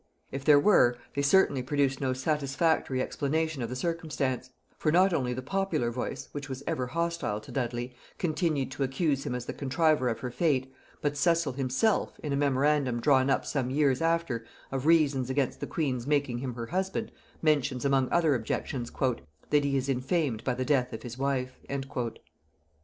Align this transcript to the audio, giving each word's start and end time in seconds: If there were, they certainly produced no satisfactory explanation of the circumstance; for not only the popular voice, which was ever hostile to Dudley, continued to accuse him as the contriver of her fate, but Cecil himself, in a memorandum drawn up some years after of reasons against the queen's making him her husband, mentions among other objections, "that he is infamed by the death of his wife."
If 0.31 0.43
there 0.43 0.59
were, 0.59 0.97
they 1.13 1.21
certainly 1.21 1.61
produced 1.61 2.01
no 2.01 2.11
satisfactory 2.13 3.03
explanation 3.03 3.61
of 3.61 3.69
the 3.69 3.75
circumstance; 3.75 4.49
for 4.79 4.91
not 4.91 5.13
only 5.13 5.31
the 5.31 5.43
popular 5.43 5.91
voice, 5.91 6.27
which 6.31 6.49
was 6.49 6.63
ever 6.65 6.87
hostile 6.87 7.39
to 7.39 7.51
Dudley, 7.51 7.95
continued 8.17 8.71
to 8.71 8.81
accuse 8.81 9.27
him 9.27 9.35
as 9.35 9.45
the 9.45 9.53
contriver 9.53 10.09
of 10.09 10.21
her 10.21 10.31
fate, 10.31 10.73
but 11.03 11.15
Cecil 11.15 11.51
himself, 11.53 12.19
in 12.23 12.33
a 12.33 12.35
memorandum 12.35 12.99
drawn 12.99 13.29
up 13.29 13.45
some 13.45 13.69
years 13.69 14.01
after 14.01 14.43
of 14.71 14.87
reasons 14.87 15.29
against 15.29 15.59
the 15.59 15.67
queen's 15.67 16.07
making 16.07 16.39
him 16.39 16.55
her 16.55 16.65
husband, 16.65 17.11
mentions 17.43 17.85
among 17.85 18.09
other 18.11 18.33
objections, 18.33 18.89
"that 18.91 19.63
he 19.63 19.77
is 19.77 19.87
infamed 19.87 20.43
by 20.43 20.55
the 20.55 20.65
death 20.65 20.93
of 20.93 21.03
his 21.03 21.19
wife." 21.19 21.59